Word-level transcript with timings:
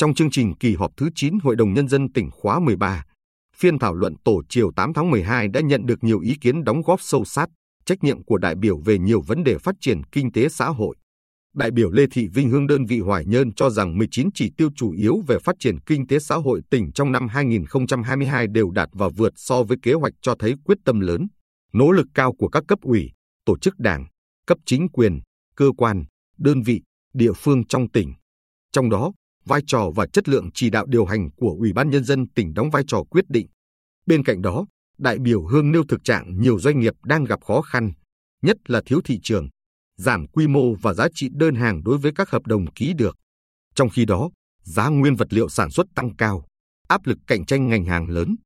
Trong 0.00 0.14
chương 0.14 0.30
trình 0.30 0.54
kỳ 0.60 0.74
họp 0.74 0.90
thứ 0.96 1.08
9 1.14 1.38
Hội 1.42 1.56
đồng 1.56 1.74
Nhân 1.74 1.88
dân 1.88 2.12
tỉnh 2.12 2.30
khóa 2.30 2.60
13, 2.60 3.04
phiên 3.56 3.78
thảo 3.78 3.94
luận 3.94 4.14
tổ 4.24 4.42
chiều 4.48 4.70
8 4.76 4.92
tháng 4.94 5.10
12 5.10 5.48
đã 5.48 5.60
nhận 5.60 5.86
được 5.86 6.04
nhiều 6.04 6.20
ý 6.20 6.34
kiến 6.40 6.64
đóng 6.64 6.82
góp 6.82 7.00
sâu 7.00 7.24
sát, 7.24 7.48
trách 7.84 7.98
nhiệm 8.02 8.24
của 8.24 8.38
đại 8.38 8.54
biểu 8.54 8.78
về 8.78 8.98
nhiều 8.98 9.20
vấn 9.26 9.44
đề 9.44 9.58
phát 9.58 9.74
triển 9.80 10.04
kinh 10.04 10.32
tế 10.32 10.48
xã 10.48 10.66
hội. 10.66 10.96
Đại 11.54 11.70
biểu 11.70 11.90
Lê 11.90 12.04
Thị 12.12 12.28
Vinh 12.34 12.50
Hương 12.50 12.66
đơn 12.66 12.86
vị 12.86 13.00
Hoài 13.00 13.24
Nhơn 13.26 13.52
cho 13.54 13.70
rằng 13.70 13.98
19 13.98 14.28
chỉ 14.34 14.50
tiêu 14.56 14.68
chủ 14.76 14.92
yếu 14.92 15.20
về 15.26 15.38
phát 15.38 15.56
triển 15.58 15.80
kinh 15.80 16.06
tế 16.06 16.18
xã 16.18 16.34
hội 16.34 16.60
tỉnh 16.70 16.92
trong 16.92 17.12
năm 17.12 17.28
2022 17.28 18.46
đều 18.46 18.70
đạt 18.70 18.88
và 18.92 19.08
vượt 19.16 19.32
so 19.36 19.62
với 19.62 19.76
kế 19.82 19.92
hoạch 19.92 20.12
cho 20.22 20.34
thấy 20.38 20.54
quyết 20.64 20.78
tâm 20.84 21.00
lớn, 21.00 21.26
nỗ 21.72 21.90
lực 21.90 22.06
cao 22.14 22.34
của 22.38 22.48
các 22.48 22.64
cấp 22.68 22.78
ủy, 22.82 23.10
tổ 23.44 23.58
chức 23.58 23.74
đảng, 23.78 24.06
cấp 24.46 24.58
chính 24.66 24.88
quyền, 24.88 25.20
cơ 25.56 25.70
quan, 25.76 26.04
đơn 26.38 26.62
vị, 26.62 26.82
địa 27.14 27.32
phương 27.32 27.66
trong 27.66 27.90
tỉnh. 27.90 28.12
Trong 28.72 28.90
đó, 28.90 29.12
vai 29.44 29.60
trò 29.66 29.90
và 29.94 30.06
chất 30.12 30.28
lượng 30.28 30.50
chỉ 30.54 30.70
đạo 30.70 30.86
điều 30.88 31.04
hành 31.04 31.30
của 31.36 31.56
Ủy 31.58 31.72
ban 31.72 31.90
Nhân 31.90 32.04
dân 32.04 32.28
tỉnh 32.28 32.54
đóng 32.54 32.70
vai 32.70 32.82
trò 32.86 33.02
quyết 33.10 33.24
định. 33.28 33.46
Bên 34.06 34.24
cạnh 34.24 34.42
đó, 34.42 34.66
đại 34.98 35.18
biểu 35.18 35.46
Hương 35.46 35.72
nêu 35.72 35.84
thực 35.88 36.04
trạng 36.04 36.40
nhiều 36.40 36.58
doanh 36.58 36.80
nghiệp 36.80 36.94
đang 37.04 37.24
gặp 37.24 37.40
khó 37.44 37.62
khăn, 37.62 37.92
nhất 38.42 38.56
là 38.66 38.82
thiếu 38.86 39.00
thị 39.04 39.18
trường, 39.22 39.48
giảm 39.96 40.26
quy 40.26 40.46
mô 40.46 40.74
và 40.74 40.94
giá 40.94 41.08
trị 41.14 41.28
đơn 41.32 41.54
hàng 41.54 41.82
đối 41.84 41.98
với 41.98 42.12
các 42.14 42.30
hợp 42.30 42.46
đồng 42.46 42.72
ký 42.72 42.92
được. 42.98 43.16
Trong 43.74 43.88
khi 43.88 44.04
đó, 44.04 44.30
giá 44.62 44.88
nguyên 44.88 45.16
vật 45.16 45.32
liệu 45.32 45.48
sản 45.48 45.70
xuất 45.70 45.86
tăng 45.94 46.16
cao, 46.16 46.46
áp 46.88 47.06
lực 47.06 47.18
cạnh 47.26 47.46
tranh 47.46 47.68
ngành 47.68 47.84
hàng 47.84 48.08
lớn. 48.08 48.36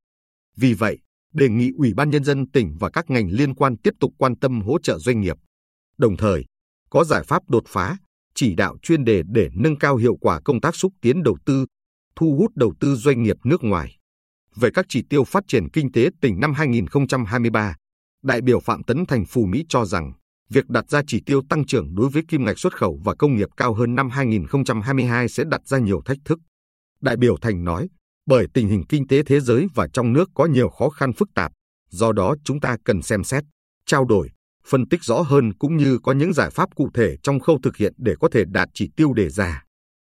Vì 0.57 0.75
vậy, 0.75 0.99
đề 1.35 1.49
nghị 1.49 1.71
Ủy 1.77 1.95
ban 1.95 2.11
Nhân 2.11 2.25
dân 2.25 2.51
tỉnh 2.51 2.77
và 2.81 2.91
các 2.91 3.11
ngành 3.11 3.29
liên 3.31 3.55
quan 3.55 3.77
tiếp 3.77 3.95
tục 4.01 4.13
quan 4.19 4.37
tâm 4.39 4.61
hỗ 4.61 4.79
trợ 4.83 4.99
doanh 4.99 5.21
nghiệp. 5.21 5.37
Đồng 5.99 6.17
thời, 6.17 6.45
có 6.91 7.05
giải 7.05 7.23
pháp 7.23 7.43
đột 7.49 7.65
phá, 7.67 7.97
chỉ 8.35 8.55
đạo 8.55 8.77
chuyên 8.83 9.05
đề 9.05 9.23
để 9.27 9.49
nâng 9.55 9.79
cao 9.79 9.97
hiệu 9.97 10.17
quả 10.21 10.41
công 10.45 10.61
tác 10.61 10.77
xúc 10.77 10.93
tiến 11.01 11.23
đầu 11.23 11.37
tư, 11.47 11.67
thu 12.17 12.37
hút 12.39 12.51
đầu 12.55 12.75
tư 12.81 12.97
doanh 12.97 13.23
nghiệp 13.23 13.37
nước 13.45 13.65
ngoài. 13.65 13.99
Về 14.57 14.71
các 14.75 14.87
chỉ 14.89 15.03
tiêu 15.11 15.25
phát 15.25 15.45
triển 15.49 15.71
kinh 15.71 15.93
tế 15.93 16.09
tỉnh 16.21 16.41
năm 16.41 16.53
2023, 16.53 17.77
đại 18.23 18.41
biểu 18.41 18.61
Phạm 18.61 18.85
Tấn 18.85 19.07
Thành 19.07 19.25
Phù 19.27 19.45
Mỹ 19.47 19.65
cho 19.69 19.85
rằng 19.85 20.13
việc 20.49 20.69
đặt 20.69 20.91
ra 20.91 21.03
chỉ 21.07 21.21
tiêu 21.27 21.43
tăng 21.49 21.67
trưởng 21.67 21.95
đối 21.95 22.09
với 22.09 22.23
kim 22.29 22.45
ngạch 22.45 22.59
xuất 22.59 22.77
khẩu 22.77 23.01
và 23.05 23.15
công 23.15 23.37
nghiệp 23.37 23.49
cao 23.57 23.75
hơn 23.75 23.95
năm 23.95 24.11
2022 24.11 25.29
sẽ 25.29 25.45
đặt 25.45 25.67
ra 25.67 25.79
nhiều 25.79 26.03
thách 26.05 26.19
thức. 26.25 26.39
Đại 27.01 27.17
biểu 27.17 27.37
Thành 27.37 27.65
nói, 27.65 27.89
bởi 28.27 28.47
tình 28.55 28.69
hình 28.69 28.85
kinh 28.89 29.07
tế 29.07 29.23
thế 29.23 29.41
giới 29.41 29.67
và 29.75 29.89
trong 29.93 30.13
nước 30.13 30.31
có 30.35 30.47
nhiều 30.47 30.69
khó 30.69 30.89
khăn 30.89 31.13
phức 31.13 31.29
tạp, 31.35 31.53
do 31.91 32.13
đó 32.13 32.35
chúng 32.45 32.61
ta 32.61 32.77
cần 32.85 33.03
xem 33.03 33.25
xét, 33.25 33.45
trao 33.87 34.05
đổi, 34.05 34.31
phân 34.69 34.89
tích 34.89 35.05
rõ 35.05 35.21
hơn 35.21 35.53
cũng 35.53 35.77
như 35.77 35.99
có 36.03 36.13
những 36.13 36.33
giải 36.33 36.51
pháp 36.51 36.75
cụ 36.75 36.91
thể 36.95 37.17
trong 37.23 37.41
khâu 37.41 37.59
thực 37.63 37.77
hiện 37.77 37.95
để 37.97 38.15
có 38.21 38.29
thể 38.33 38.45
đạt 38.45 38.69
chỉ 38.75 38.91
tiêu 38.97 39.13
đề 39.13 39.29
ra. 39.29 39.65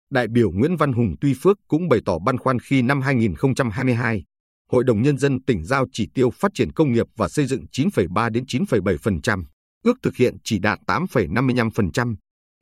Đại 0.09 0.27
biểu 0.27 0.51
Nguyễn 0.51 0.77
Văn 0.77 0.93
Hùng 0.93 1.15
Tuy 1.21 1.33
Phước 1.41 1.57
cũng 1.67 1.89
bày 1.89 1.99
tỏ 2.05 2.19
băn 2.19 2.37
khoăn 2.37 2.59
khi 2.59 2.81
năm 2.81 3.01
2022, 3.01 4.23
Hội 4.71 4.83
đồng 4.83 5.01
Nhân 5.01 5.17
dân 5.17 5.43
tỉnh 5.43 5.65
giao 5.65 5.85
chỉ 5.91 6.09
tiêu 6.13 6.29
phát 6.29 6.51
triển 6.53 6.71
công 6.71 6.91
nghiệp 6.91 7.05
và 7.15 7.27
xây 7.27 7.45
dựng 7.45 7.65
9,3 7.71 8.29
đến 8.29 8.43
9,7%, 8.43 9.43
ước 9.83 9.97
thực 10.01 10.15
hiện 10.15 10.37
chỉ 10.43 10.59
đạt 10.59 10.79
8,55%, 10.87 12.15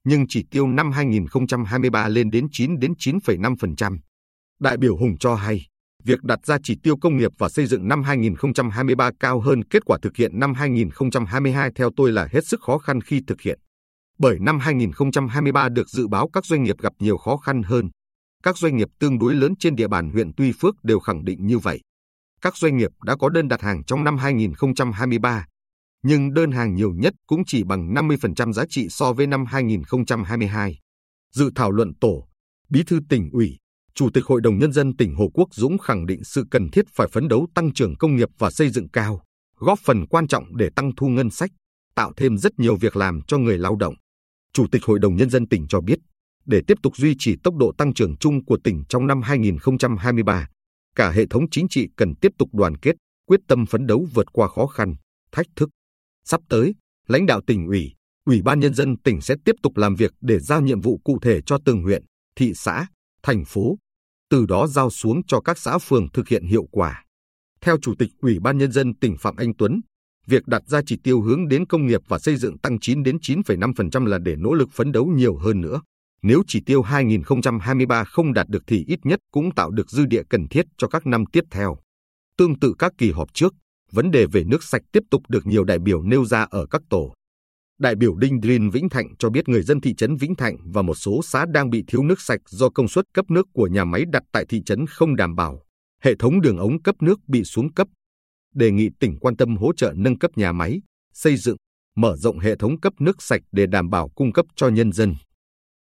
nhưng 0.04 0.26
chỉ 0.30 0.46
tiêu 0.52 0.68
năm 0.68 0.92
2023 0.92 2.08
lên 2.08 2.32
đến 2.32 2.48
9 2.52 2.80
đến 2.80 2.94
9,5%. 2.94 3.98
Đại 4.60 4.78
biểu 4.78 4.98
Hùng 4.98 5.18
cho 5.18 5.36
hay, 5.36 5.66
việc 6.06 6.24
đặt 6.24 6.46
ra 6.46 6.58
chỉ 6.64 6.78
tiêu 6.84 6.98
công 6.98 7.18
nghiệp 7.18 7.32
và 7.38 7.50
xây 7.50 7.66
dựng 7.66 7.88
năm 7.88 8.04
2023 8.04 9.12
cao 9.20 9.40
hơn 9.40 9.64
kết 9.64 9.86
quả 9.86 9.98
thực 10.02 10.16
hiện 10.16 10.40
năm 10.40 10.54
2022 10.54 11.72
theo 11.76 11.90
tôi 11.96 12.12
là 12.12 12.28
hết 12.32 12.48
sức 12.48 12.62
khó 12.62 12.78
khăn 12.78 13.02
khi 13.02 13.22
thực 13.28 13.42
hiện. 13.42 13.60
Bởi 14.20 14.38
năm 14.40 14.60
2023 14.60 15.70
được 15.70 15.90
dự 15.90 16.08
báo 16.08 16.30
các 16.34 16.46
doanh 16.46 16.64
nghiệp 16.64 16.76
gặp 16.80 16.94
nhiều 17.00 17.18
khó 17.18 17.38
khăn 17.38 17.64
hơn. 17.64 17.90
Các 18.44 18.58
doanh 18.58 18.78
nghiệp 18.78 18.88
tương 19.00 19.20
đối 19.20 19.36
lớn 19.36 19.54
trên 19.60 19.76
địa 19.76 19.88
bàn 19.88 20.10
huyện 20.10 20.32
Tuy 20.38 20.52
Phước 20.52 20.76
đều 20.84 21.00
khẳng 21.00 21.26
định 21.26 21.46
như 21.46 21.60
vậy. 21.60 21.82
Các 22.42 22.58
doanh 22.58 22.78
nghiệp 22.78 22.92
đã 23.06 23.16
có 23.16 23.30
đơn 23.30 23.48
đặt 23.48 23.62
hàng 23.62 23.84
trong 23.84 24.04
năm 24.04 24.18
2023, 24.18 25.46
nhưng 26.04 26.34
đơn 26.34 26.52
hàng 26.52 26.76
nhiều 26.76 26.94
nhất 26.94 27.14
cũng 27.28 27.42
chỉ 27.46 27.64
bằng 27.64 27.94
50% 27.94 28.54
giá 28.54 28.64
trị 28.70 28.88
so 28.90 29.14
với 29.14 29.28
năm 29.28 29.46
2022. 29.46 30.80
Dự 31.34 31.52
thảo 31.56 31.72
luận 31.72 31.94
tổ, 32.02 32.28
Bí 32.70 32.84
thư 32.84 33.00
tỉnh 33.10 33.30
ủy, 33.32 33.58
Chủ 33.96 34.10
tịch 34.14 34.26
Hội 34.26 34.42
đồng 34.42 34.60
Nhân 34.60 34.72
dân 34.72 34.96
tỉnh 34.96 35.16
Hồ 35.16 35.30
Quốc 35.34 35.48
Dũng 35.52 35.78
khẳng 35.78 36.06
định 36.06 36.24
sự 36.24 36.46
cần 36.52 36.70
thiết 36.70 36.86
phải 36.94 37.08
phấn 37.08 37.28
đấu 37.28 37.48
tăng 37.56 37.74
trưởng 37.74 37.96
công 37.96 38.16
nghiệp 38.16 38.30
và 38.38 38.52
xây 38.52 38.70
dựng 38.70 38.90
cao, 38.90 39.24
góp 39.58 39.80
phần 39.86 40.08
quan 40.08 40.28
trọng 40.28 40.58
để 40.58 40.70
tăng 40.76 40.92
thu 40.98 41.08
ngân 41.08 41.30
sách, 41.30 41.52
tạo 41.96 42.14
thêm 42.18 42.38
rất 42.38 42.60
nhiều 42.60 42.76
việc 42.76 42.96
làm 42.96 43.22
cho 43.28 43.38
người 43.38 43.58
lao 43.58 43.76
động. 43.76 43.94
Chủ 44.54 44.66
tịch 44.72 44.84
Hội 44.84 45.00
đồng 45.00 45.16
Nhân 45.16 45.30
dân 45.30 45.48
tỉnh 45.48 45.66
cho 45.70 45.82
biết, 45.82 46.00
để 46.46 46.62
tiếp 46.68 46.78
tục 46.84 46.98
duy 46.98 47.16
trì 47.20 47.36
tốc 47.44 47.56
độ 47.56 47.74
tăng 47.78 47.94
trưởng 47.94 48.18
chung 48.18 48.46
của 48.46 48.58
tỉnh 48.64 48.84
trong 48.90 49.08
năm 49.08 49.22
2023, 49.22 50.48
cả 50.96 51.12
hệ 51.12 51.26
thống 51.30 51.50
chính 51.50 51.68
trị 51.68 51.88
cần 51.98 52.16
tiếp 52.22 52.32
tục 52.38 52.50
đoàn 52.54 52.78
kết, 52.78 52.96
quyết 53.28 53.40
tâm 53.48 53.66
phấn 53.66 53.88
đấu 53.88 54.08
vượt 54.14 54.28
qua 54.34 54.48
khó 54.48 54.68
khăn, 54.68 54.96
thách 55.32 55.48
thức. 55.56 55.70
Sắp 56.26 56.42
tới, 56.50 56.76
lãnh 57.08 57.26
đạo 57.26 57.42
tỉnh 57.48 57.68
ủy, 57.68 57.92
Ủy 58.26 58.42
ban 58.42 58.60
Nhân 58.60 58.74
dân 58.74 58.98
tỉnh 58.98 59.22
sẽ 59.22 59.36
tiếp 59.46 59.56
tục 59.64 59.78
làm 59.78 59.96
việc 59.96 60.12
để 60.22 60.40
giao 60.40 60.62
nhiệm 60.62 60.82
vụ 60.82 61.02
cụ 61.04 61.20
thể 61.22 61.42
cho 61.46 61.58
từng 61.66 61.84
huyện, 61.84 62.04
thị 62.36 62.54
xã, 62.56 62.88
thành 63.24 63.46
phố, 63.46 63.78
từ 64.30 64.46
đó 64.46 64.68
giao 64.68 64.90
xuống 64.90 65.22
cho 65.28 65.42
các 65.42 65.58
xã 65.58 65.78
phường 65.78 66.12
thực 66.12 66.28
hiện 66.28 66.46
hiệu 66.46 66.68
quả. 66.72 67.04
Theo 67.62 67.78
Chủ 67.82 67.94
tịch 68.00 68.10
Ủy 68.20 68.40
ban 68.40 68.58
Nhân 68.58 68.72
dân 68.72 68.96
tỉnh 68.96 69.18
Phạm 69.18 69.36
Anh 69.36 69.54
Tuấn, 69.58 69.82
việc 70.28 70.48
đặt 70.48 70.62
ra 70.68 70.82
chỉ 70.86 70.98
tiêu 71.04 71.22
hướng 71.22 71.48
đến 71.48 71.66
công 71.66 71.88
nghiệp 71.88 72.02
và 72.08 72.20
xây 72.20 72.36
dựng 72.36 72.58
tăng 72.58 72.80
9 72.80 73.04
đến 73.04 73.18
9,5% 73.18 74.06
là 74.06 74.18
để 74.18 74.36
nỗ 74.36 74.54
lực 74.54 74.70
phấn 74.72 74.92
đấu 74.92 75.06
nhiều 75.06 75.38
hơn 75.38 75.62
nữa. 75.62 75.82
Nếu 76.22 76.44
chỉ 76.48 76.62
tiêu 76.66 76.82
2023 76.82 78.04
không 78.04 78.34
đạt 78.34 78.48
được 78.50 78.64
thì 78.68 78.86
ít 78.88 79.00
nhất 79.04 79.20
cũng 79.32 79.56
tạo 79.56 79.72
được 79.72 79.90
dư 79.90 80.06
địa 80.06 80.24
cần 80.30 80.48
thiết 80.48 80.66
cho 80.78 80.88
các 80.88 81.08
năm 81.08 81.26
tiếp 81.26 81.44
theo. 81.52 81.78
Tương 82.38 82.60
tự 82.60 82.74
các 82.80 82.94
kỳ 82.98 83.12
họp 83.12 83.34
trước, 83.34 83.54
vấn 83.92 84.12
đề 84.12 84.26
về 84.26 84.44
nước 84.44 84.64
sạch 84.64 84.82
tiếp 84.92 85.04
tục 85.12 85.22
được 85.30 85.48
nhiều 85.48 85.64
đại 85.64 85.80
biểu 85.80 86.02
nêu 86.02 86.26
ra 86.26 86.48
ở 86.50 86.66
các 86.66 86.82
tổ. 86.90 87.14
Đại 87.84 87.96
biểu 87.96 88.16
Đinh 88.16 88.42
Drin 88.42 88.70
Vĩnh 88.70 88.90
Thạnh 88.90 89.16
cho 89.20 89.30
biết 89.30 89.50
người 89.50 89.62
dân 89.62 89.82
thị 89.82 89.94
trấn 89.96 90.16
Vĩnh 90.16 90.36
Thạnh 90.36 90.58
và 90.66 90.82
một 90.82 90.96
số 90.96 91.22
xã 91.24 91.46
đang 91.46 91.70
bị 91.70 91.84
thiếu 91.88 92.04
nước 92.04 92.22
sạch 92.22 92.42
do 92.46 92.70
công 92.70 92.88
suất 92.88 93.06
cấp 93.14 93.32
nước 93.32 93.48
của 93.54 93.68
nhà 93.68 93.86
máy 93.86 94.04
đặt 94.12 94.24
tại 94.32 94.46
thị 94.50 94.62
trấn 94.66 94.86
không 94.88 95.16
đảm 95.16 95.36
bảo. 95.36 95.62
Hệ 96.04 96.16
thống 96.20 96.42
đường 96.42 96.58
ống 96.58 96.82
cấp 96.82 96.96
nước 97.02 97.20
bị 97.28 97.44
xuống 97.44 97.74
cấp. 97.74 97.88
Đề 98.56 98.72
nghị 98.72 98.90
tỉnh 99.00 99.18
quan 99.20 99.38
tâm 99.38 99.58
hỗ 99.58 99.74
trợ 99.74 99.94
nâng 99.96 100.20
cấp 100.20 100.32
nhà 100.36 100.52
máy, 100.52 100.82
xây 101.14 101.38
dựng, 101.38 101.58
mở 101.96 102.16
rộng 102.16 102.40
hệ 102.40 102.56
thống 102.56 102.80
cấp 102.80 102.94
nước 103.00 103.22
sạch 103.22 103.42
để 103.52 103.66
đảm 103.66 103.90
bảo 103.90 104.10
cung 104.10 104.34
cấp 104.34 104.46
cho 104.56 104.68
nhân 104.68 104.92
dân. 104.92 105.16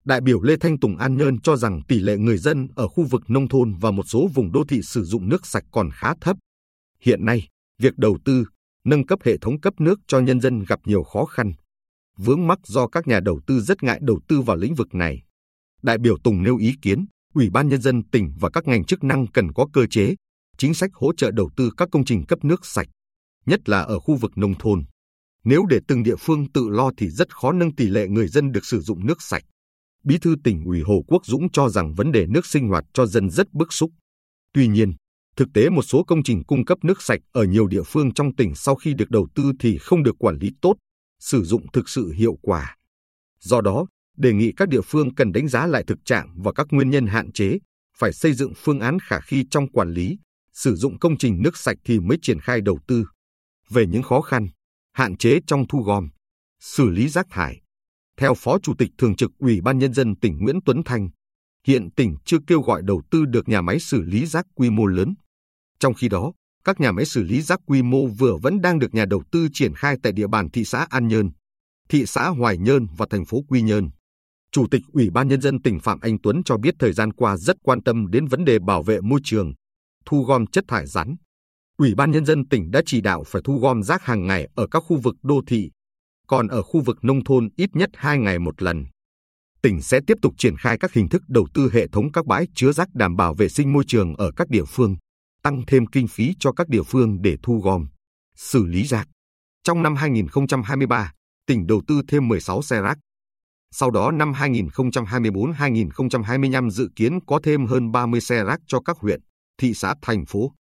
Đại 0.05 0.21
biểu 0.21 0.43
Lê 0.43 0.57
Thanh 0.57 0.79
Tùng 0.79 0.97
An 0.97 1.17
Nhơn 1.17 1.41
cho 1.41 1.57
rằng 1.57 1.81
tỷ 1.89 2.01
lệ 2.01 2.17
người 2.17 2.39
dân 2.39 2.69
ở 2.77 2.89
khu 2.89 3.05
vực 3.05 3.23
nông 3.29 3.49
thôn 3.49 3.75
và 3.81 3.91
một 3.91 4.05
số 4.07 4.29
vùng 4.35 4.53
đô 4.53 4.65
thị 4.69 4.83
sử 4.83 5.05
dụng 5.05 5.29
nước 5.29 5.47
sạch 5.47 5.65
còn 5.71 5.91
khá 5.93 6.15
thấp. 6.21 6.37
Hiện 7.01 7.25
nay, 7.25 7.49
việc 7.79 7.99
đầu 7.99 8.19
tư, 8.25 8.45
nâng 8.85 9.07
cấp 9.07 9.19
hệ 9.25 9.39
thống 9.39 9.61
cấp 9.61 9.75
nước 9.81 10.01
cho 10.07 10.21
nhân 10.21 10.41
dân 10.41 10.65
gặp 10.69 10.81
nhiều 10.85 11.03
khó 11.03 11.25
khăn 11.25 11.53
vướng 12.25 12.47
mắc 12.47 12.59
do 12.67 12.87
các 12.89 13.07
nhà 13.07 13.21
đầu 13.21 13.41
tư 13.47 13.61
rất 13.61 13.83
ngại 13.83 13.99
đầu 14.03 14.21
tư 14.29 14.41
vào 14.41 14.57
lĩnh 14.57 14.75
vực 14.75 14.95
này. 14.95 15.23
Đại 15.83 15.99
biểu 15.99 16.19
Tùng 16.19 16.43
nêu 16.43 16.57
ý 16.57 16.75
kiến, 16.83 17.07
Ủy 17.35 17.51
ban 17.51 17.69
Nhân 17.69 17.83
dân 17.83 18.03
tỉnh 18.13 18.33
và 18.41 18.51
các 18.51 18.67
ngành 18.67 18.85
chức 18.85 19.05
năng 19.05 19.27
cần 19.27 19.53
có 19.53 19.67
cơ 19.73 19.87
chế, 19.87 20.15
chính 20.59 20.75
sách 20.75 20.91
hỗ 20.95 21.13
trợ 21.15 21.31
đầu 21.31 21.51
tư 21.57 21.71
các 21.77 21.89
công 21.93 22.05
trình 22.05 22.27
cấp 22.27 22.45
nước 22.45 22.67
sạch, 22.67 22.89
nhất 23.47 23.69
là 23.69 23.81
ở 23.81 24.01
khu 24.01 24.17
vực 24.17 24.31
nông 24.37 24.55
thôn. 24.55 24.85
Nếu 25.45 25.65
để 25.69 25.81
từng 25.89 26.03
địa 26.03 26.17
phương 26.17 26.53
tự 26.53 26.69
lo 26.69 26.91
thì 26.97 27.11
rất 27.11 27.37
khó 27.37 27.53
nâng 27.53 27.75
tỷ 27.75 27.87
lệ 27.87 28.09
người 28.09 28.29
dân 28.29 28.53
được 28.53 28.67
sử 28.67 28.81
dụng 28.81 29.07
nước 29.07 29.23
sạch. 29.23 29.43
Bí 30.05 30.19
thư 30.19 30.37
tỉnh 30.45 30.65
ủy 30.65 30.83
Hồ 30.83 31.03
Quốc 31.07 31.27
Dũng 31.27 31.51
cho 31.51 31.69
rằng 31.69 31.95
vấn 31.95 32.13
đề 32.13 32.27
nước 32.27 32.47
sinh 32.47 32.69
hoạt 32.69 32.85
cho 32.93 33.07
dân 33.07 33.31
rất 33.31 33.53
bức 33.53 33.73
xúc. 33.73 33.91
Tuy 34.53 34.69
nhiên, 34.69 34.93
thực 35.37 35.49
tế 35.55 35.71
một 35.71 35.83
số 35.83 36.05
công 36.05 36.23
trình 36.23 36.45
cung 36.45 36.65
cấp 36.65 36.79
nước 36.83 37.03
sạch 37.03 37.21
ở 37.33 37.45
nhiều 37.45 37.67
địa 37.67 37.83
phương 37.83 38.15
trong 38.15 38.35
tỉnh 38.37 38.55
sau 38.55 38.75
khi 38.75 38.95
được 38.95 39.11
đầu 39.11 39.29
tư 39.35 39.53
thì 39.61 39.79
không 39.79 40.03
được 40.03 40.17
quản 40.19 40.37
lý 40.37 40.51
tốt, 40.63 40.77
sử 41.21 41.45
dụng 41.45 41.73
thực 41.73 41.89
sự 41.89 42.13
hiệu 42.13 42.39
quả. 42.43 42.77
Do 43.41 43.61
đó, 43.61 43.87
đề 44.17 44.33
nghị 44.33 44.53
các 44.57 44.69
địa 44.69 44.81
phương 44.81 45.15
cần 45.15 45.33
đánh 45.33 45.49
giá 45.49 45.67
lại 45.67 45.85
thực 45.87 45.99
trạng 46.05 46.35
và 46.37 46.53
các 46.53 46.67
nguyên 46.71 46.91
nhân 46.91 47.07
hạn 47.07 47.33
chế, 47.33 47.59
phải 47.97 48.13
xây 48.13 48.33
dựng 48.33 48.53
phương 48.57 48.81
án 48.81 48.99
khả 49.03 49.19
thi 49.29 49.45
trong 49.51 49.69
quản 49.69 49.91
lý, 49.91 50.19
sử 50.53 50.77
dụng 50.77 50.99
công 50.99 51.19
trình 51.19 51.43
nước 51.43 51.57
sạch 51.57 51.77
thì 51.85 52.01
mới 52.01 52.19
triển 52.23 52.41
khai 52.41 52.61
đầu 52.61 52.79
tư. 52.87 53.05
Về 53.69 53.87
những 53.87 54.03
khó 54.03 54.21
khăn, 54.21 54.49
hạn 54.93 55.17
chế 55.17 55.41
trong 55.47 55.69
thu 55.69 55.83
gom, 55.83 56.09
xử 56.61 56.89
lý 56.89 57.09
rác 57.09 57.27
thải. 57.31 57.61
Theo 58.17 58.35
Phó 58.35 58.59
Chủ 58.63 58.75
tịch 58.79 58.91
Thường 58.99 59.17
trực 59.17 59.31
Ủy 59.39 59.61
ban 59.61 59.79
Nhân 59.79 59.95
dân 59.95 60.17
tỉnh 60.17 60.39
Nguyễn 60.41 60.59
Tuấn 60.65 60.83
Thanh, 60.85 61.09
hiện 61.67 61.91
tỉnh 61.91 62.17
chưa 62.25 62.39
kêu 62.47 62.61
gọi 62.61 62.83
đầu 62.85 63.03
tư 63.11 63.25
được 63.25 63.49
nhà 63.49 63.61
máy 63.61 63.81
xử 63.81 64.03
lý 64.03 64.27
rác 64.27 64.47
quy 64.55 64.71
mô 64.71 64.87
lớn. 64.87 65.15
Trong 65.79 65.95
khi 65.95 66.09
đó, 66.09 66.33
các 66.65 66.81
nhà 66.81 66.93
máy 66.93 67.05
xử 67.05 67.23
lý 67.23 67.43
rác 67.43 67.61
quy 67.67 67.83
mô 67.83 68.07
vừa 68.07 68.37
vẫn 68.43 68.61
đang 68.61 68.79
được 68.79 68.95
nhà 68.95 69.05
đầu 69.05 69.23
tư 69.33 69.49
triển 69.53 69.75
khai 69.75 69.97
tại 70.03 70.13
địa 70.13 70.27
bàn 70.27 70.51
thị 70.51 70.65
xã 70.65 70.87
An 70.91 71.09
Nhơn, 71.09 71.31
thị 71.89 72.07
xã 72.07 72.29
Hoài 72.29 72.59
Nhơn 72.59 72.87
và 72.97 73.07
thành 73.11 73.25
phố 73.25 73.43
Quy 73.49 73.63
Nhơn. 73.63 73.91
Chủ 74.53 74.67
tịch 74.71 74.83
Ủy 74.93 75.11
ban 75.11 75.29
Nhân 75.29 75.41
dân 75.41 75.63
tỉnh 75.63 75.81
Phạm 75.81 75.99
Anh 76.01 76.19
Tuấn 76.23 76.43
cho 76.45 76.57
biết 76.57 76.75
thời 76.79 76.93
gian 76.93 77.13
qua 77.13 77.37
rất 77.37 77.57
quan 77.63 77.83
tâm 77.83 78.11
đến 78.11 78.27
vấn 78.27 78.45
đề 78.45 78.59
bảo 78.59 78.83
vệ 78.83 79.01
môi 79.01 79.21
trường, 79.25 79.53
thu 80.05 80.25
gom 80.25 80.47
chất 80.47 80.65
thải 80.69 80.87
rắn. 80.87 81.17
Ủy 81.79 81.95
ban 81.95 82.11
Nhân 82.11 82.25
dân 82.25 82.49
tỉnh 82.49 82.71
đã 82.71 82.83
chỉ 82.87 83.01
đạo 83.01 83.25
phải 83.27 83.43
thu 83.45 83.59
gom 83.59 83.83
rác 83.83 84.03
hàng 84.03 84.27
ngày 84.27 84.49
ở 84.55 84.67
các 84.71 84.81
khu 84.81 84.97
vực 84.97 85.15
đô 85.23 85.43
thị, 85.47 85.71
còn 86.27 86.49
ở 86.49 86.63
khu 86.63 86.81
vực 86.81 86.97
nông 87.03 87.25
thôn 87.25 87.49
ít 87.57 87.71
nhất 87.77 87.91
hai 87.95 88.19
ngày 88.19 88.39
một 88.39 88.63
lần. 88.63 88.85
tỉnh 89.63 89.83
sẽ 89.83 90.01
tiếp 90.07 90.17
tục 90.23 90.35
triển 90.39 90.57
khai 90.57 90.79
các 90.79 90.93
hình 90.93 91.09
thức 91.09 91.23
đầu 91.29 91.47
tư 91.55 91.71
hệ 91.73 91.89
thống 91.89 92.13
các 92.13 92.27
bãi 92.27 92.47
chứa 92.55 92.73
rác 92.73 92.95
đảm 92.95 93.17
bảo 93.17 93.35
vệ 93.35 93.49
sinh 93.49 93.73
môi 93.73 93.85
trường 93.87 94.15
ở 94.15 94.31
các 94.37 94.49
địa 94.49 94.65
phương, 94.65 94.97
tăng 95.43 95.63
thêm 95.67 95.87
kinh 95.87 96.09
phí 96.09 96.35
cho 96.39 96.53
các 96.53 96.69
địa 96.69 96.83
phương 96.83 97.23
để 97.23 97.37
thu 97.43 97.61
gom, 97.65 97.87
xử 98.37 98.67
lý 98.67 98.85
rác. 98.85 99.09
Trong 99.65 99.83
năm 99.83 99.97
2023, 99.97 101.13
tỉnh 101.47 101.67
đầu 101.67 101.83
tư 101.87 102.03
thêm 102.09 102.29
16 102.29 102.63
xe 102.63 102.81
rác. 102.81 102.99
Sau 103.71 103.91
đó 103.91 104.11
năm 104.11 104.33
2024-2025 104.33 106.71
dự 106.71 106.89
kiến 106.97 107.19
có 107.27 107.41
thêm 107.43 107.67
hơn 107.67 107.93
30 107.93 108.21
xe 108.21 108.45
rác 108.45 108.61
cho 108.67 108.81
các 108.81 108.97
huyện, 108.97 109.21
thị 109.59 109.75
xã, 109.75 109.95
thành 110.03 110.27
phố. 110.27 110.53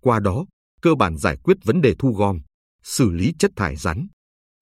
Qua 0.00 0.20
đó, 0.20 0.44
cơ 0.82 0.94
bản 0.94 1.16
giải 1.16 1.36
quyết 1.44 1.56
vấn 1.64 1.80
đề 1.80 1.94
thu 1.98 2.12
gom, 2.12 2.38
xử 2.82 3.10
lý 3.10 3.34
chất 3.38 3.50
thải 3.56 3.76
rắn. 3.76 4.06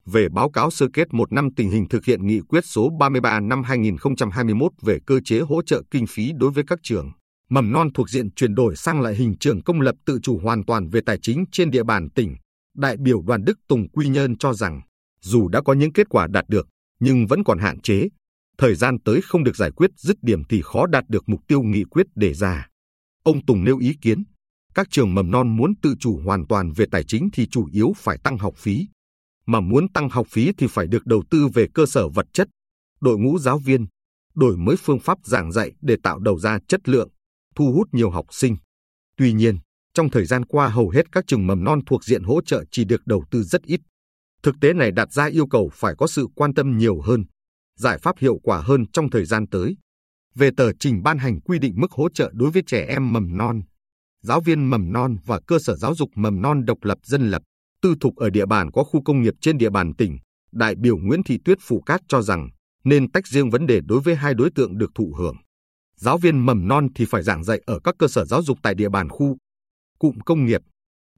Về 0.07 0.29
báo 0.29 0.51
cáo 0.51 0.71
sơ 0.71 0.87
kết 0.93 1.15
một 1.15 1.33
năm 1.33 1.49
tình 1.57 1.71
hình 1.71 1.89
thực 1.89 2.05
hiện 2.05 2.27
nghị 2.27 2.41
quyết 2.41 2.65
số 2.65 2.91
33 3.01 3.41
năm 3.41 3.63
2021 3.63 4.73
về 4.83 4.99
cơ 5.07 5.21
chế 5.25 5.41
hỗ 5.41 5.63
trợ 5.63 5.83
kinh 5.91 6.07
phí 6.07 6.33
đối 6.37 6.51
với 6.51 6.65
các 6.67 6.79
trường, 6.83 7.13
mầm 7.51 7.73
non 7.73 7.89
thuộc 7.95 8.11
diện 8.11 8.31
chuyển 8.35 8.55
đổi 8.55 8.77
sang 8.77 9.01
loại 9.01 9.15
hình 9.15 9.35
trường 9.41 9.63
công 9.63 9.81
lập 9.81 9.95
tự 10.07 10.19
chủ 10.23 10.39
hoàn 10.43 10.65
toàn 10.65 10.89
về 10.89 11.01
tài 11.07 11.19
chính 11.23 11.45
trên 11.53 11.71
địa 11.71 11.83
bàn 11.83 12.09
tỉnh, 12.11 12.37
đại 12.77 12.97
biểu 12.97 13.23
đoàn 13.23 13.45
Đức 13.45 13.59
Tùng 13.69 13.89
Quy 13.89 14.09
Nhơn 14.09 14.39
cho 14.39 14.53
rằng, 14.53 14.81
dù 15.21 15.49
đã 15.49 15.63
có 15.63 15.73
những 15.73 15.93
kết 15.93 16.09
quả 16.09 16.27
đạt 16.27 16.45
được, 16.49 16.69
nhưng 17.01 17.27
vẫn 17.27 17.45
còn 17.45 17.59
hạn 17.59 17.81
chế. 17.81 18.09
Thời 18.59 18.75
gian 18.75 18.97
tới 19.05 19.21
không 19.25 19.45
được 19.45 19.57
giải 19.57 19.71
quyết 19.71 19.91
dứt 19.97 20.17
điểm 20.23 20.45
thì 20.45 20.63
khó 20.63 20.87
đạt 20.87 21.05
được 21.09 21.29
mục 21.29 21.41
tiêu 21.49 21.63
nghị 21.63 21.85
quyết 21.85 22.07
đề 22.15 22.35
ra. 22.35 22.67
Ông 23.23 23.47
Tùng 23.47 23.65
nêu 23.65 23.79
ý 23.79 23.95
kiến, 24.03 24.25
các 24.75 24.87
trường 24.91 25.15
mầm 25.15 25.31
non 25.31 25.57
muốn 25.57 25.73
tự 25.83 25.95
chủ 26.01 26.21
hoàn 26.25 26.47
toàn 26.47 26.73
về 26.73 26.87
tài 26.91 27.05
chính 27.05 27.29
thì 27.33 27.47
chủ 27.47 27.69
yếu 27.73 27.93
phải 27.97 28.19
tăng 28.25 28.39
học 28.39 28.55
phí. 28.57 28.87
Mà 29.47 29.61
muốn 29.61 29.93
tăng 29.93 30.09
học 30.09 30.27
phí 30.31 30.53
thì 30.59 30.67
phải 30.71 30.87
được 30.87 31.07
đầu 31.07 31.23
tư 31.31 31.49
về 31.55 31.67
cơ 31.75 31.87
sở 31.87 32.09
vật 32.09 32.27
chất, 32.33 32.49
đội 33.01 33.19
ngũ 33.19 33.39
giáo 33.39 33.59
viên, 33.59 33.87
đổi 34.35 34.57
mới 34.57 34.77
phương 34.77 35.01
pháp 35.01 35.19
giảng 35.25 35.53
dạy 35.53 35.73
để 35.81 35.97
tạo 36.03 36.19
đầu 36.19 36.39
ra 36.39 36.59
chất 36.69 36.89
lượng, 36.89 37.09
thu 37.55 37.73
hút 37.73 37.89
nhiều 37.93 38.11
học 38.11 38.27
sinh. 38.31 38.57
Tuy 39.17 39.33
nhiên, 39.33 39.59
trong 39.95 40.11
thời 40.11 40.25
gian 40.25 40.45
qua 40.45 40.69
hầu 40.69 40.91
hết 40.91 41.13
các 41.13 41.25
trường 41.27 41.47
mầm 41.47 41.65
non 41.65 41.81
thuộc 41.87 42.05
diện 42.05 42.23
hỗ 42.23 42.43
trợ 42.43 42.65
chỉ 42.71 42.85
được 42.85 43.07
đầu 43.07 43.25
tư 43.31 43.43
rất 43.43 43.63
ít. 43.63 43.81
Thực 44.43 44.55
tế 44.61 44.73
này 44.73 44.91
đặt 44.93 45.13
ra 45.13 45.25
yêu 45.25 45.47
cầu 45.47 45.71
phải 45.73 45.95
có 45.99 46.07
sự 46.07 46.27
quan 46.35 46.55
tâm 46.55 46.79
nhiều 46.79 47.01
hơn, 47.01 47.25
giải 47.79 47.99
pháp 47.99 48.19
hiệu 48.19 48.39
quả 48.43 48.61
hơn 48.61 48.85
trong 48.93 49.11
thời 49.11 49.25
gian 49.25 49.47
tới. 49.47 49.77
Về 50.35 50.51
tờ 50.57 50.73
trình 50.73 51.03
ban 51.03 51.19
hành 51.19 51.41
quy 51.41 51.59
định 51.59 51.75
mức 51.77 51.91
hỗ 51.91 52.09
trợ 52.09 52.31
đối 52.35 52.51
với 52.51 52.63
trẻ 52.67 52.87
em 52.89 53.13
mầm 53.13 53.37
non, 53.37 53.61
giáo 54.23 54.41
viên 54.41 54.71
mầm 54.71 54.93
non 54.93 55.17
và 55.27 55.41
cơ 55.47 55.59
sở 55.59 55.77
giáo 55.77 55.95
dục 55.95 56.11
mầm 56.15 56.43
non 56.43 56.65
độc 56.65 56.79
lập 56.83 56.99
dân 57.05 57.31
lập, 57.31 57.43
tư 57.83 57.95
thục 58.01 58.17
ở 58.17 58.31
địa 58.31 58.47
bàn 58.47 58.71
có 58.71 58.85
khu 58.85 59.03
công 59.05 59.23
nghiệp 59.23 59.35
trên 59.41 59.59
địa 59.59 59.71
bàn 59.71 59.95
tỉnh, 59.99 60.19
đại 60.53 60.75
biểu 60.75 60.99
Nguyễn 60.99 61.23
Thị 61.23 61.39
Tuyết 61.45 61.59
Phủ 61.61 61.81
Cát 61.81 62.01
cho 62.09 62.23
rằng 62.23 62.49
nên 62.85 63.11
tách 63.11 63.27
riêng 63.27 63.51
vấn 63.51 63.67
đề 63.67 63.81
đối 63.85 64.01
với 64.01 64.17
hai 64.17 64.35
đối 64.35 64.51
tượng 64.55 64.79
được 64.79 64.91
thụ 64.95 65.15
hưởng. 65.19 65.37
Giáo 66.01 66.19
viên 66.19 66.47
mầm 66.47 66.69
non 66.69 66.89
thì 66.95 67.05
phải 67.05 67.23
giảng 67.23 67.45
dạy 67.45 67.61
ở 67.67 67.81
các 67.85 67.95
cơ 67.99 68.09
sở 68.09 68.25
giáo 68.25 68.43
dục 68.43 68.59
tại 68.63 68.75
địa 68.75 68.89
bàn 68.89 69.09
khu, 69.09 69.37
cụm 69.99 70.19
công 70.19 70.47
nghiệp, 70.47 70.61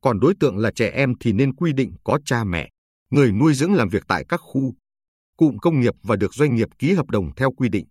còn 0.00 0.20
đối 0.20 0.34
tượng 0.40 0.58
là 0.58 0.70
trẻ 0.70 0.90
em 0.90 1.14
thì 1.20 1.32
nên 1.32 1.54
quy 1.54 1.72
định 1.72 1.92
có 2.04 2.18
cha 2.24 2.44
mẹ, 2.44 2.70
người 3.10 3.32
nuôi 3.32 3.54
dưỡng 3.54 3.74
làm 3.74 3.88
việc 3.88 4.02
tại 4.08 4.24
các 4.28 4.40
khu, 4.42 4.74
cụm 5.36 5.56
công 5.56 5.80
nghiệp 5.80 5.94
và 6.02 6.16
được 6.16 6.34
doanh 6.34 6.54
nghiệp 6.54 6.68
ký 6.78 6.92
hợp 6.92 7.10
đồng 7.10 7.34
theo 7.36 7.52
quy 7.52 7.68
định. 7.68 7.86